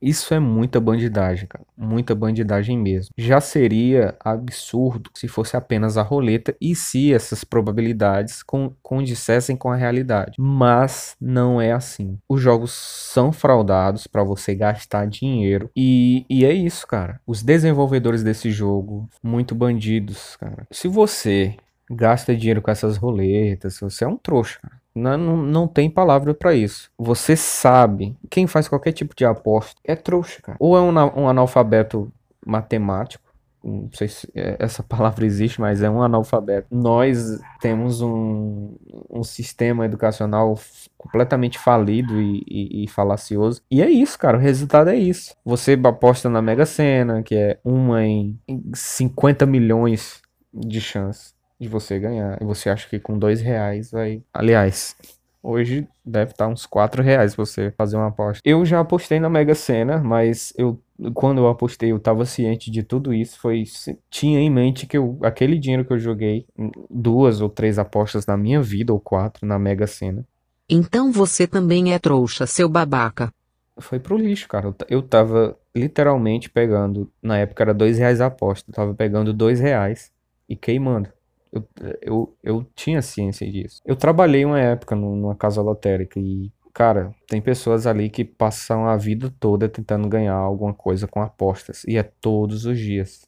isso 0.01 0.33
é 0.33 0.39
muita 0.39 0.81
bandidagem, 0.81 1.47
cara. 1.47 1.65
Muita 1.77 2.15
bandidagem 2.15 2.79
mesmo. 2.79 3.13
Já 3.17 3.41
seria 3.41 4.15
absurdo 4.21 5.11
se 5.15 5.29
fosse 5.29 5.57
apenas 5.57 5.97
a 5.97 6.03
roleta 6.03 6.57
e 6.61 6.75
se 6.75 7.13
essas 7.13 7.45
probabilidades 7.45 8.43
condissessem 8.83 9.57
com 9.57 9.71
a 9.71 9.77
realidade. 9.77 10.33
Mas 10.39 11.17
não 11.21 11.61
é 11.61 11.73
assim. 11.73 12.19
Os 12.29 12.41
jogos 12.41 12.73
são 12.73 13.33
fraudados 13.33 14.07
para 14.07 14.25
você 14.25 14.55
gastar 14.55 15.07
dinheiro. 15.07 15.71
E, 15.77 16.25
e 16.29 16.45
é 16.45 16.53
isso, 16.53 16.87
cara. 16.87 17.21
Os 17.27 17.43
desenvolvedores 17.43 18.23
desse 18.23 18.51
jogo, 18.51 19.09
muito 19.23 19.55
bandidos, 19.55 20.37
cara. 20.37 20.67
Se 20.71 20.89
você 20.89 21.57
gasta 21.91 22.37
dinheiro 22.37 22.63
com 22.63 22.71
essas 22.71 22.97
roletas, 22.97 23.79
você 23.81 24.05
é 24.05 24.09
um 24.09 24.17
trouxa, 24.17 24.61
cara. 24.61 24.80
Não, 24.95 25.17
não, 25.17 25.37
não 25.37 25.69
tem 25.69 25.89
palavra 25.89 26.35
para 26.35 26.55
isso. 26.55 26.91
Você 26.99 27.37
sabe, 27.37 28.17
quem 28.31 28.47
faz 28.47 28.69
qualquer 28.69 28.93
tipo 28.93 29.15
de 29.15 29.25
aposta 29.25 29.81
é 29.85 29.95
trouxa, 29.95 30.41
cara. 30.43 30.57
Ou 30.61 30.77
é 30.77 30.81
um, 30.81 31.23
um 31.23 31.29
analfabeto 31.29 32.13
matemático, 32.45 33.31
não 33.63 33.91
sei 33.93 34.09
se 34.09 34.29
é, 34.35 34.57
essa 34.59 34.83
palavra 34.85 35.25
existe, 35.25 35.61
mas 35.61 35.83
é 35.83 35.91
um 35.91 36.03
analfabeto. 36.03 36.67
Nós 36.71 37.41
temos 37.61 38.01
um, 38.01 38.75
um 39.09 39.23
sistema 39.23 39.85
educacional 39.85 40.59
completamente 40.97 41.59
falido 41.59 42.21
e, 42.21 42.43
e, 42.49 42.85
e, 42.85 42.89
falacioso. 42.89 43.63
E 43.71 43.83
é 43.83 43.91
isso, 43.91 44.19
cara. 44.19 44.37
O 44.37 44.41
resultado 44.41 44.91
é 44.91 44.97
isso. 44.97 45.35
Você 45.45 45.79
aposta 45.85 46.29
na 46.29 46.43
Mega 46.43 46.67
Sena, 46.67 47.23
que 47.23 47.35
é 47.35 47.59
uma 47.65 48.05
em 48.05 48.39
50 48.75 49.47
milhões 49.47 50.21
de 50.53 50.81
chance 50.81 51.35
de 51.61 51.69
você 51.69 51.99
ganhar. 51.99 52.41
E 52.41 52.45
você 52.45 52.71
acha 52.71 52.89
que 52.89 52.99
com 52.99 53.19
dois 53.19 53.41
reais 53.41 53.91
vai. 53.91 54.23
Aliás, 54.33 54.97
Hoje 55.43 55.89
deve 56.05 56.33
estar 56.33 56.49
uns 56.49 56.67
4 56.67 57.03
reais 57.03 57.35
você 57.35 57.71
fazer 57.71 57.97
uma 57.97 58.09
aposta. 58.09 58.43
Eu 58.45 58.63
já 58.67 58.81
apostei 58.81 59.19
na 59.19 59.31
Mega 59.31 59.55
Sena, 59.55 59.99
mas 59.99 60.53
eu 60.57 60.79
quando 61.15 61.39
eu 61.39 61.49
apostei, 61.49 61.93
eu 61.93 61.97
estava 61.97 62.27
ciente 62.27 62.71
de 62.71 62.83
tudo 62.83 63.15
isso. 63.15 63.39
Foi 63.39 63.65
tinha 64.11 64.39
em 64.39 64.51
mente 64.51 64.87
que 64.87 64.99
eu, 64.99 65.19
aquele 65.23 65.59
dinheiro 65.59 65.85
que 65.85 65.93
eu 65.95 65.99
joguei, 65.99 66.45
duas 66.91 67.41
ou 67.41 67.49
três 67.49 67.79
apostas 67.79 68.27
na 68.27 68.37
minha 68.37 68.61
vida, 68.61 68.93
ou 68.93 69.01
quatro, 69.01 69.47
na 69.47 69.59
Mega 69.59 69.87
Sena. 69.87 70.27
Então 70.69 71.11
você 71.11 71.47
também 71.47 71.95
é 71.95 71.99
trouxa, 71.99 72.47
seu 72.47 72.69
babaca. 72.69 73.33
Foi 73.79 73.99
pro 73.99 74.19
lixo, 74.19 74.47
cara. 74.47 74.67
Eu, 74.67 74.75
eu 74.91 75.03
tava 75.03 75.57
literalmente 75.75 76.51
pegando, 76.51 77.11
na 77.23 77.39
época 77.39 77.63
era 77.63 77.73
dois 77.73 77.97
reais 77.97 78.21
a 78.21 78.27
aposta, 78.27 78.71
eu 78.71 78.75
tava 78.75 78.95
pegando 78.95 79.33
dois 79.33 79.59
reais 79.59 80.13
e 80.47 80.55
queimando. 80.55 81.09
Eu, 81.53 81.69
eu, 82.01 82.37
eu 82.43 82.67
tinha 82.75 83.03
ciência 83.03 83.51
disso. 83.51 83.81
Eu 83.85 83.97
trabalhei 83.97 84.45
uma 84.45 84.61
época 84.61 84.95
numa 84.95 85.35
casa 85.35 85.61
lotérica 85.61 86.21
e, 86.21 86.53
cara, 86.73 87.15
tem 87.27 87.43
pessoas 87.43 87.87
ali 87.87 88.09
que 88.09 88.25
passam 88.25 88.87
a 88.87 88.97
vida 88.97 89.33
toda 89.41 89.69
tentando 89.69 90.09
ganhar 90.09 90.35
alguma 90.35 90.73
coisa 90.73 91.07
com 91.09 91.21
apostas. 91.21 91.85
E 91.85 91.97
é 91.97 92.03
todos 92.03 92.67
os 92.67 92.79
dias. 92.79 93.27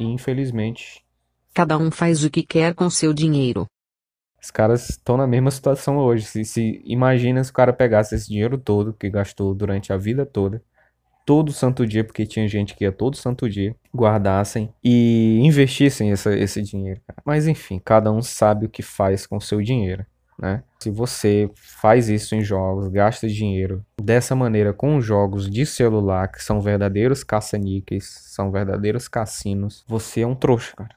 E, 0.00 0.04
infelizmente. 0.04 1.04
Cada 1.52 1.76
um 1.76 1.90
faz 1.90 2.24
o 2.24 2.30
que 2.30 2.42
quer 2.42 2.74
com 2.74 2.88
seu 2.88 3.12
dinheiro. 3.12 3.66
Os 4.40 4.50
caras 4.50 4.88
estão 4.88 5.16
na 5.16 5.26
mesma 5.26 5.50
situação 5.50 5.98
hoje. 5.98 6.24
Se, 6.24 6.44
se 6.44 6.82
imagina 6.84 7.42
se 7.42 7.50
o 7.50 7.54
cara 7.54 7.72
pegasse 7.72 8.14
esse 8.14 8.28
dinheiro 8.28 8.56
todo 8.56 8.94
que 8.94 9.10
gastou 9.10 9.54
durante 9.54 9.92
a 9.92 9.96
vida 9.96 10.24
toda 10.24 10.62
todo 11.28 11.52
santo 11.52 11.86
dia, 11.86 12.02
porque 12.02 12.24
tinha 12.24 12.48
gente 12.48 12.74
que 12.74 12.84
ia 12.84 12.90
todo 12.90 13.14
santo 13.14 13.50
dia, 13.50 13.76
guardassem 13.94 14.72
e 14.82 15.38
investissem 15.42 16.10
essa, 16.10 16.34
esse 16.34 16.62
dinheiro. 16.62 17.02
Mas 17.22 17.46
enfim, 17.46 17.78
cada 17.84 18.10
um 18.10 18.22
sabe 18.22 18.64
o 18.64 18.68
que 18.70 18.80
faz 18.80 19.26
com 19.26 19.36
o 19.36 19.40
seu 19.40 19.60
dinheiro. 19.60 20.06
Né? 20.38 20.62
Se 20.80 20.88
você 20.88 21.50
faz 21.54 22.08
isso 22.08 22.34
em 22.34 22.42
jogos, 22.42 22.88
gasta 22.88 23.28
dinheiro 23.28 23.84
dessa 24.00 24.34
maneira 24.34 24.72
com 24.72 25.02
jogos 25.02 25.50
de 25.50 25.66
celular, 25.66 26.28
que 26.28 26.42
são 26.42 26.62
verdadeiros 26.62 27.22
caça-níqueis, 27.22 28.08
são 28.08 28.50
verdadeiros 28.50 29.06
cassinos, 29.06 29.84
você 29.86 30.22
é 30.22 30.26
um 30.26 30.34
trouxa, 30.34 30.74
cara. 30.76 30.96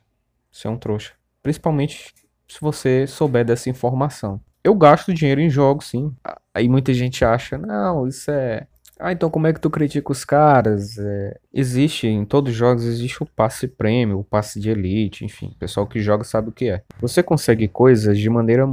Você 0.49 0.65
é 0.65 0.69
um 0.69 0.77
trouxa. 0.77 1.11
Principalmente 1.43 2.13
se 2.47 2.61
você 2.61 3.05
souber 3.05 3.43
dessa 3.43 3.69
informação. 3.69 4.39
Eu 4.63 4.75
gasto 4.75 5.13
dinheiro 5.13 5.41
em 5.41 5.49
jogos, 5.49 5.87
sim. 5.87 6.15
Aí 6.53 6.69
muita 6.69 6.93
gente 6.93 7.25
acha, 7.25 7.57
não, 7.57 8.07
isso 8.07 8.31
é 8.31 8.67
ah, 9.01 9.11
então 9.11 9.29
como 9.29 9.47
é 9.47 9.53
que 9.53 9.59
tu 9.59 9.69
critica 9.69 10.11
os 10.11 10.23
caras? 10.23 10.97
É, 10.97 11.39
existe, 11.53 12.07
em 12.07 12.23
todos 12.23 12.51
os 12.51 12.57
jogos 12.57 12.83
existe 12.85 13.21
o 13.23 13.25
passe 13.25 13.67
prêmio, 13.67 14.19
o 14.19 14.23
passe 14.23 14.59
de 14.59 14.69
elite, 14.69 15.25
enfim. 15.25 15.47
O 15.55 15.59
pessoal 15.59 15.87
que 15.87 15.99
joga 15.99 16.23
sabe 16.23 16.49
o 16.49 16.51
que 16.51 16.69
é. 16.69 16.83
Você 16.99 17.23
consegue 17.23 17.67
coisas 17.67 18.17
de 18.17 18.29
maneira 18.29 18.67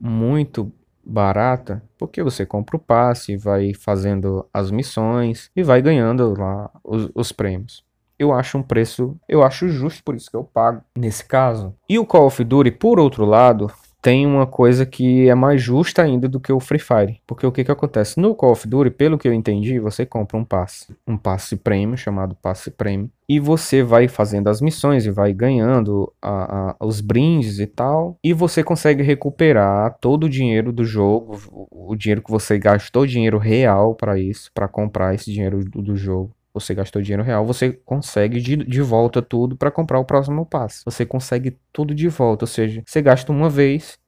muito 0.00 0.72
barata, 1.04 1.82
porque 1.96 2.22
você 2.22 2.44
compra 2.44 2.76
o 2.76 2.80
passe, 2.80 3.36
vai 3.36 3.72
fazendo 3.72 4.44
as 4.52 4.70
missões 4.70 5.50
e 5.56 5.62
vai 5.62 5.80
ganhando 5.80 6.34
lá 6.36 6.70
os, 6.84 7.10
os 7.14 7.32
prêmios 7.32 7.86
eu 8.18 8.32
acho 8.32 8.58
um 8.58 8.62
preço, 8.62 9.16
eu 9.28 9.44
acho 9.44 9.68
justo, 9.68 10.02
por 10.02 10.16
isso 10.16 10.28
que 10.28 10.36
eu 10.36 10.42
pago 10.42 10.82
nesse 10.96 11.24
caso. 11.24 11.72
E 11.88 11.98
o 11.98 12.04
Call 12.04 12.26
of 12.26 12.42
Duty, 12.42 12.72
por 12.72 12.98
outro 12.98 13.24
lado, 13.24 13.70
tem 14.00 14.26
uma 14.26 14.46
coisa 14.46 14.86
que 14.86 15.28
é 15.28 15.34
mais 15.34 15.60
justa 15.60 16.02
ainda 16.02 16.28
do 16.28 16.40
que 16.40 16.52
o 16.52 16.60
Free 16.60 16.78
Fire. 16.78 17.20
Porque 17.26 17.46
o 17.46 17.52
que 17.52 17.64
que 17.64 17.70
acontece? 17.70 18.20
No 18.20 18.34
Call 18.34 18.52
of 18.52 18.66
Duty, 18.66 18.90
pelo 18.90 19.18
que 19.18 19.26
eu 19.26 19.32
entendi, 19.32 19.78
você 19.78 20.06
compra 20.06 20.38
um 20.38 20.44
passe. 20.44 20.96
Um 21.06 21.16
passe 21.16 21.56
prêmio, 21.56 21.96
chamado 21.96 22.36
passe 22.36 22.70
prêmio. 22.70 23.10
E 23.28 23.38
você 23.38 23.82
vai 23.82 24.08
fazendo 24.08 24.48
as 24.48 24.60
missões 24.60 25.04
e 25.04 25.10
vai 25.10 25.32
ganhando 25.32 26.10
a, 26.22 26.70
a, 26.70 26.76
os 26.86 27.00
brindes 27.00 27.58
e 27.58 27.66
tal. 27.66 28.16
E 28.22 28.32
você 28.32 28.62
consegue 28.62 29.02
recuperar 29.02 29.98
todo 30.00 30.24
o 30.24 30.30
dinheiro 30.30 30.72
do 30.72 30.84
jogo. 30.84 31.38
O, 31.50 31.92
o 31.92 31.96
dinheiro 31.96 32.22
que 32.22 32.30
você 32.30 32.58
gastou, 32.58 33.06
dinheiro 33.06 33.36
real 33.36 33.94
para 33.94 34.18
isso. 34.18 34.50
para 34.54 34.68
comprar 34.68 35.14
esse 35.14 35.30
dinheiro 35.30 35.64
do, 35.64 35.82
do 35.82 35.96
jogo 35.96 36.37
você 36.58 36.74
gastou 36.74 37.02
dinheiro 37.02 37.22
real, 37.22 37.44
você 37.44 37.72
consegue 37.84 38.40
de, 38.40 38.56
de 38.56 38.80
volta 38.80 39.22
tudo 39.22 39.56
para 39.56 39.70
comprar 39.70 39.98
o 39.98 40.04
próximo 40.04 40.44
passo. 40.46 40.82
Você 40.84 41.04
consegue 41.06 41.58
tudo 41.72 41.94
de 41.94 42.08
volta, 42.08 42.44
ou 42.44 42.48
seja, 42.48 42.82
você 42.86 43.02
gasta 43.02 43.32
uma 43.32 43.48
vez. 43.48 43.98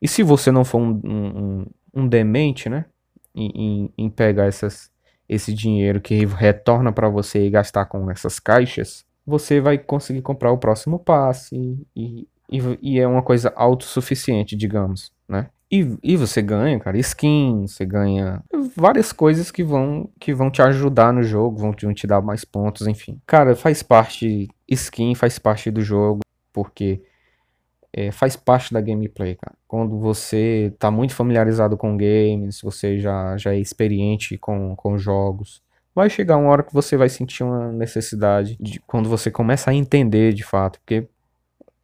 E 0.00 0.08
se 0.08 0.22
você 0.22 0.50
não 0.50 0.64
for 0.64 0.80
um, 0.80 1.00
um, 1.04 1.66
um 1.94 2.08
demente, 2.08 2.68
né? 2.68 2.86
Em, 3.34 3.50
em, 3.54 3.92
em, 3.98 4.10
pegar 4.10 4.44
essas, 4.44 4.90
esse 5.28 5.52
dinheiro 5.52 6.00
que 6.00 6.24
retorna 6.24 6.92
para 6.92 7.08
você 7.08 7.46
e 7.46 7.50
gastar 7.50 7.86
com 7.86 8.08
essas 8.10 8.38
caixas, 8.38 9.04
você 9.26 9.60
vai 9.60 9.76
conseguir 9.76 10.22
comprar 10.22 10.52
o 10.52 10.58
próximo 10.58 10.98
passe 10.98 11.56
e, 11.96 12.28
e, 12.48 12.58
e 12.80 13.00
é 13.00 13.06
uma 13.08 13.22
coisa 13.22 13.52
autossuficiente, 13.56 14.54
digamos, 14.54 15.10
né? 15.28 15.48
E, 15.74 15.98
e 16.04 16.16
você 16.16 16.40
ganha, 16.40 16.78
cara, 16.78 16.96
skin, 16.98 17.66
você 17.66 17.84
ganha 17.84 18.40
várias 18.76 19.12
coisas 19.12 19.50
que 19.50 19.64
vão 19.64 20.08
que 20.20 20.32
vão 20.32 20.48
te 20.48 20.62
ajudar 20.62 21.12
no 21.12 21.20
jogo, 21.20 21.58
vão 21.58 21.74
te, 21.74 21.84
vão 21.84 21.92
te 21.92 22.06
dar 22.06 22.22
mais 22.22 22.44
pontos, 22.44 22.86
enfim. 22.86 23.20
Cara, 23.26 23.56
faz 23.56 23.82
parte, 23.82 24.48
skin 24.68 25.16
faz 25.16 25.36
parte 25.36 25.72
do 25.72 25.82
jogo, 25.82 26.20
porque 26.52 27.02
é, 27.92 28.12
faz 28.12 28.36
parte 28.36 28.72
da 28.72 28.80
gameplay, 28.80 29.34
cara. 29.34 29.56
Quando 29.66 29.98
você 29.98 30.72
tá 30.78 30.92
muito 30.92 31.12
familiarizado 31.12 31.76
com 31.76 31.96
games, 31.96 32.60
você 32.62 33.00
já, 33.00 33.36
já 33.36 33.52
é 33.52 33.58
experiente 33.58 34.38
com, 34.38 34.76
com 34.76 34.96
jogos, 34.96 35.60
vai 35.92 36.08
chegar 36.08 36.36
uma 36.36 36.50
hora 36.50 36.62
que 36.62 36.72
você 36.72 36.96
vai 36.96 37.08
sentir 37.08 37.42
uma 37.42 37.72
necessidade 37.72 38.56
de 38.60 38.78
quando 38.86 39.08
você 39.08 39.28
começa 39.28 39.72
a 39.72 39.74
entender 39.74 40.34
de 40.34 40.44
fato, 40.44 40.78
porque 40.78 41.08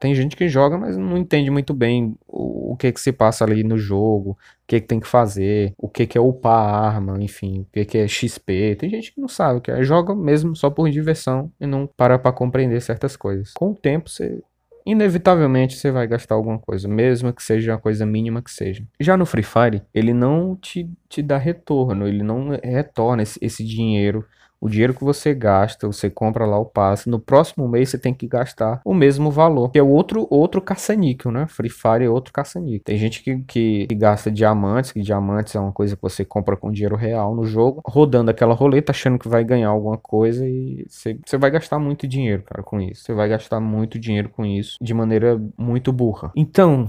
tem 0.00 0.14
gente 0.14 0.34
que 0.34 0.48
joga, 0.48 0.78
mas 0.78 0.96
não 0.96 1.18
entende 1.18 1.50
muito 1.50 1.74
bem 1.74 2.16
o, 2.26 2.72
o 2.72 2.76
que 2.76 2.90
que 2.90 3.00
se 3.00 3.12
passa 3.12 3.44
ali 3.44 3.62
no 3.62 3.76
jogo, 3.76 4.30
o 4.30 4.36
que 4.66 4.80
que 4.80 4.86
tem 4.86 4.98
que 4.98 5.06
fazer, 5.06 5.74
o 5.76 5.88
que 5.90 6.06
que 6.06 6.16
é 6.16 6.20
upar 6.20 6.58
a 6.58 6.86
arma, 6.88 7.22
enfim, 7.22 7.60
o 7.60 7.66
que 7.70 7.84
que 7.84 7.98
é 7.98 8.08
XP. 8.08 8.76
Tem 8.76 8.88
gente 8.88 9.12
que 9.12 9.20
não 9.20 9.28
sabe 9.28 9.58
o 9.58 9.60
que 9.60 9.70
é, 9.70 9.84
joga 9.84 10.14
mesmo 10.14 10.56
só 10.56 10.70
por 10.70 10.90
diversão 10.90 11.52
e 11.60 11.66
não 11.66 11.86
para 11.86 12.18
para 12.18 12.32
compreender 12.32 12.80
certas 12.80 13.14
coisas. 13.14 13.52
Com 13.52 13.72
o 13.72 13.74
tempo, 13.74 14.08
você 14.08 14.42
inevitavelmente 14.86 15.76
você 15.76 15.90
vai 15.90 16.06
gastar 16.06 16.34
alguma 16.34 16.58
coisa, 16.58 16.88
mesmo 16.88 17.30
que 17.32 17.42
seja 17.42 17.72
uma 17.72 17.78
coisa 17.78 18.06
mínima 18.06 18.40
que 18.40 18.50
seja. 18.50 18.82
Já 18.98 19.18
no 19.18 19.26
Free 19.26 19.42
Fire, 19.42 19.82
ele 19.92 20.14
não 20.14 20.56
te, 20.56 20.90
te 21.10 21.22
dá 21.22 21.36
retorno, 21.36 22.08
ele 22.08 22.22
não 22.22 22.58
retorna 22.62 23.22
esse, 23.22 23.38
esse 23.42 23.62
dinheiro 23.62 24.24
o 24.60 24.68
dinheiro 24.68 24.94
que 24.94 25.02
você 25.02 25.34
gasta, 25.34 25.86
você 25.86 26.10
compra 26.10 26.44
lá 26.44 26.58
o 26.58 26.66
passe, 26.66 27.08
no 27.08 27.18
próximo 27.18 27.66
mês 27.66 27.88
você 27.88 27.98
tem 27.98 28.12
que 28.12 28.26
gastar 28.26 28.80
o 28.84 28.92
mesmo 28.92 29.30
valor, 29.30 29.70
que 29.70 29.78
é 29.78 29.82
outro 29.82 30.26
outro 30.30 30.60
caça-níquel, 30.60 31.32
né? 31.32 31.46
Free 31.46 31.70
Fire 31.70 32.04
é 32.04 32.08
outro 32.08 32.32
caça-níquel. 32.32 32.84
Tem 32.84 32.96
gente 32.96 33.22
que, 33.22 33.38
que, 33.42 33.86
que, 33.86 33.94
gasta 33.94 34.30
diamantes, 34.30 34.92
que 34.92 35.00
diamantes 35.00 35.54
é 35.54 35.60
uma 35.60 35.72
coisa 35.72 35.96
que 35.96 36.02
você 36.02 36.24
compra 36.24 36.56
com 36.56 36.70
dinheiro 36.70 36.96
real 36.96 37.34
no 37.34 37.44
jogo, 37.44 37.80
rodando 37.86 38.30
aquela 38.30 38.54
roleta 38.54 38.92
achando 38.92 39.18
que 39.18 39.28
vai 39.28 39.42
ganhar 39.44 39.68
alguma 39.68 39.96
coisa 39.96 40.46
e 40.46 40.84
você, 40.88 41.18
vai 41.38 41.50
gastar 41.50 41.78
muito 41.78 42.06
dinheiro, 42.06 42.42
cara, 42.42 42.62
com 42.62 42.80
isso. 42.80 43.04
Você 43.04 43.14
vai 43.14 43.28
gastar 43.28 43.60
muito 43.60 43.98
dinheiro 43.98 44.28
com 44.28 44.44
isso 44.44 44.76
de 44.80 44.92
maneira 44.92 45.40
muito 45.56 45.92
burra. 45.92 46.32
Então, 46.36 46.86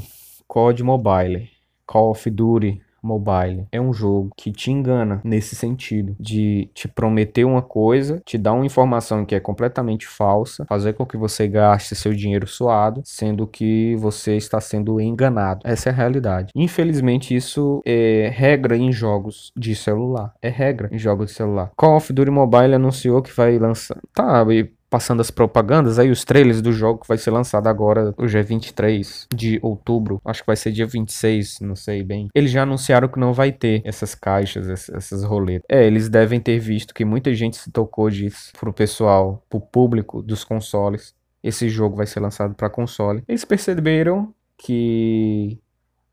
COD 0.47 0.83
Mobile, 0.83 1.49
Call 1.85 2.11
of 2.11 2.29
Duty, 2.29 2.81
Mobile 3.01 3.65
é 3.71 3.79
um 3.79 3.93
jogo 3.93 4.29
que 4.37 4.51
te 4.51 4.71
engana 4.71 5.21
nesse 5.23 5.55
sentido 5.55 6.15
de 6.19 6.69
te 6.73 6.87
prometer 6.87 7.45
uma 7.45 7.61
coisa, 7.61 8.21
te 8.25 8.37
dar 8.37 8.53
uma 8.53 8.65
informação 8.65 9.25
que 9.25 9.35
é 9.35 9.39
completamente 9.39 10.07
falsa, 10.07 10.65
fazer 10.65 10.93
com 10.93 11.05
que 11.05 11.17
você 11.17 11.47
gaste 11.47 11.95
seu 11.95 12.13
dinheiro 12.13 12.47
suado, 12.47 13.01
sendo 13.03 13.47
que 13.47 13.95
você 13.95 14.35
está 14.37 14.59
sendo 14.59 14.99
enganado. 14.99 15.61
Essa 15.63 15.89
é 15.89 15.91
a 15.91 15.95
realidade. 15.95 16.51
Infelizmente, 16.55 17.35
isso 17.35 17.81
é 17.85 18.31
regra 18.33 18.77
em 18.77 18.91
jogos 18.91 19.51
de 19.55 19.75
celular. 19.75 20.33
É 20.41 20.49
regra 20.49 20.89
em 20.91 20.97
jogos 20.97 21.31
de 21.31 21.35
celular. 21.35 21.71
Call 21.75 21.97
of 21.97 22.11
Duty 22.13 22.31
Mobile 22.31 22.75
anunciou 22.75 23.21
que 23.21 23.35
vai 23.35 23.57
lançar. 23.57 23.97
Tá, 24.13 24.43
passando 24.91 25.21
as 25.21 25.31
propagandas, 25.31 25.97
aí 25.97 26.11
os 26.11 26.25
trailers 26.25 26.61
do 26.61 26.73
jogo 26.73 26.99
que 26.99 27.07
vai 27.07 27.17
ser 27.17 27.31
lançado 27.31 27.67
agora, 27.67 28.13
hoje 28.17 28.37
é 28.37 28.43
23 28.43 29.25
de 29.33 29.57
outubro, 29.63 30.21
acho 30.25 30.41
que 30.41 30.47
vai 30.47 30.57
ser 30.57 30.73
dia 30.73 30.85
26, 30.85 31.61
não 31.61 31.77
sei 31.77 32.03
bem. 32.03 32.27
Eles 32.35 32.51
já 32.51 32.63
anunciaram 32.63 33.07
que 33.07 33.17
não 33.17 33.31
vai 33.31 33.53
ter 33.53 33.81
essas 33.85 34.13
caixas, 34.13 34.67
essas 34.89 35.23
roletas. 35.23 35.65
É, 35.69 35.87
eles 35.87 36.09
devem 36.09 36.41
ter 36.41 36.59
visto 36.59 36.93
que 36.93 37.05
muita 37.05 37.33
gente 37.33 37.55
se 37.55 37.71
tocou 37.71 38.09
disso 38.09 38.51
pro 38.59 38.73
pessoal, 38.73 39.41
pro 39.49 39.61
público 39.61 40.21
dos 40.21 40.43
consoles. 40.43 41.15
Esse 41.41 41.69
jogo 41.69 41.95
vai 41.95 42.05
ser 42.05 42.19
lançado 42.19 42.53
para 42.53 42.69
console. 42.69 43.23
Eles 43.29 43.45
perceberam 43.45 44.33
que 44.57 45.57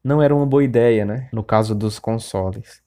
não 0.04 0.22
era 0.22 0.34
uma 0.34 0.46
boa 0.46 0.62
ideia, 0.62 1.04
né? 1.04 1.28
No 1.32 1.42
caso 1.42 1.74
dos 1.74 1.98
consoles 1.98 2.80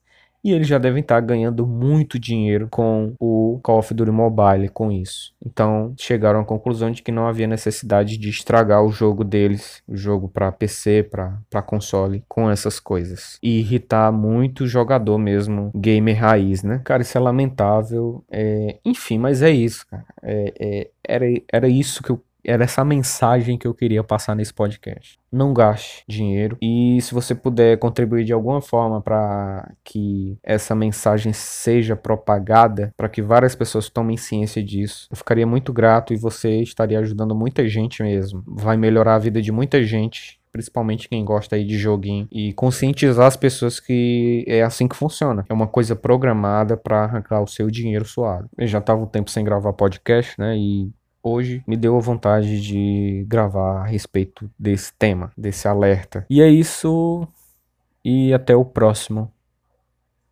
e 0.44 0.52
eles 0.52 0.66
já 0.66 0.78
devem 0.78 1.00
estar 1.00 1.20
ganhando 1.20 1.66
muito 1.66 2.18
dinheiro 2.18 2.68
com 2.70 3.14
o 3.18 3.60
Call 3.62 3.78
of 3.78 3.94
Duty 3.94 4.10
Mobile 4.10 4.68
com 4.68 4.90
isso. 4.90 5.32
Então 5.44 5.94
chegaram 5.98 6.40
à 6.40 6.44
conclusão 6.44 6.90
de 6.90 7.02
que 7.02 7.12
não 7.12 7.26
havia 7.26 7.46
necessidade 7.46 8.18
de 8.18 8.28
estragar 8.28 8.82
o 8.84 8.90
jogo 8.90 9.24
deles, 9.24 9.82
o 9.86 9.96
jogo 9.96 10.28
para 10.28 10.50
PC, 10.50 11.08
para 11.10 11.62
console, 11.62 12.24
com 12.28 12.50
essas 12.50 12.80
coisas. 12.80 13.38
E 13.42 13.60
irritar 13.60 14.10
muito 14.12 14.64
o 14.64 14.68
jogador 14.68 15.18
mesmo, 15.18 15.70
gamer 15.74 16.18
raiz, 16.20 16.62
né? 16.62 16.80
Cara, 16.84 17.02
isso 17.02 17.16
é 17.16 17.20
lamentável. 17.20 18.24
É... 18.30 18.78
Enfim, 18.84 19.18
mas 19.18 19.42
é 19.42 19.50
isso, 19.50 19.86
cara. 19.86 20.04
É, 20.22 20.54
é... 20.58 20.90
Era, 21.04 21.26
era 21.52 21.68
isso 21.68 22.02
que 22.02 22.10
eu 22.10 22.22
era 22.44 22.64
essa 22.64 22.84
mensagem 22.84 23.56
que 23.56 23.66
eu 23.66 23.74
queria 23.74 24.02
passar 24.02 24.34
nesse 24.34 24.52
podcast. 24.52 25.18
Não 25.30 25.54
gaste 25.54 26.04
dinheiro 26.06 26.58
e 26.60 27.00
se 27.00 27.14
você 27.14 27.34
puder 27.34 27.78
contribuir 27.78 28.24
de 28.24 28.32
alguma 28.32 28.60
forma 28.60 29.00
para 29.00 29.72
que 29.82 30.38
essa 30.42 30.74
mensagem 30.74 31.32
seja 31.32 31.96
propagada, 31.96 32.92
para 32.96 33.08
que 33.08 33.22
várias 33.22 33.54
pessoas 33.54 33.88
tomem 33.88 34.16
ciência 34.16 34.62
disso, 34.62 35.08
eu 35.10 35.16
ficaria 35.16 35.46
muito 35.46 35.72
grato 35.72 36.12
e 36.12 36.16
você 36.16 36.60
estaria 36.62 36.98
ajudando 36.98 37.34
muita 37.34 37.66
gente 37.66 38.02
mesmo. 38.02 38.42
Vai 38.46 38.76
melhorar 38.76 39.14
a 39.14 39.18
vida 39.18 39.40
de 39.40 39.50
muita 39.50 39.82
gente 39.82 40.42
principalmente 40.52 41.08
quem 41.08 41.24
gosta 41.24 41.56
aí 41.56 41.64
de 41.64 41.78
joguinho, 41.78 42.28
e 42.30 42.52
conscientizar 42.52 43.26
as 43.26 43.36
pessoas 43.36 43.80
que 43.80 44.44
é 44.46 44.62
assim 44.62 44.86
que 44.86 44.94
funciona. 44.94 45.44
É 45.48 45.52
uma 45.54 45.66
coisa 45.66 45.96
programada 45.96 46.76
para 46.76 47.04
arrancar 47.04 47.40
o 47.40 47.46
seu 47.46 47.70
dinheiro 47.70 48.04
suado. 48.04 48.48
Eu 48.58 48.66
já 48.66 48.80
tava 48.80 49.02
um 49.02 49.06
tempo 49.06 49.30
sem 49.30 49.42
gravar 49.42 49.72
podcast, 49.72 50.38
né? 50.38 50.56
E 50.56 50.92
hoje 51.22 51.62
me 51.66 51.76
deu 51.76 51.96
a 51.96 52.00
vontade 52.00 52.60
de 52.60 53.24
gravar 53.28 53.82
a 53.82 53.86
respeito 53.86 54.50
desse 54.58 54.92
tema, 54.94 55.32
desse 55.36 55.68
alerta. 55.68 56.26
E 56.28 56.42
é 56.42 56.48
isso. 56.48 57.26
E 58.04 58.32
até 58.32 58.56
o 58.56 58.64
próximo. 58.64 59.32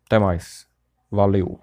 Até 0.05 0.19
mais. 0.19 0.67
Valeu. 1.09 1.59